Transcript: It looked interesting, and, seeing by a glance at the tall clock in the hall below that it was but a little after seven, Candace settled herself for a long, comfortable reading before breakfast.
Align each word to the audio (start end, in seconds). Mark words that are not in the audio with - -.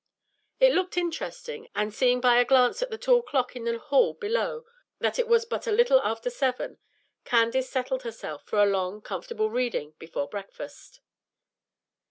It 0.59 0.73
looked 0.73 0.97
interesting, 0.97 1.69
and, 1.75 1.93
seeing 1.93 2.21
by 2.21 2.37
a 2.39 2.43
glance 2.43 2.81
at 2.81 2.89
the 2.89 2.97
tall 2.97 3.21
clock 3.21 3.55
in 3.55 3.65
the 3.65 3.77
hall 3.77 4.15
below 4.15 4.65
that 4.97 5.19
it 5.19 5.27
was 5.27 5.45
but 5.45 5.67
a 5.67 5.71
little 5.71 6.01
after 6.01 6.31
seven, 6.31 6.79
Candace 7.23 7.69
settled 7.69 8.01
herself 8.01 8.43
for 8.47 8.57
a 8.59 8.65
long, 8.65 9.01
comfortable 9.01 9.51
reading 9.51 9.93
before 9.99 10.27
breakfast. 10.27 11.01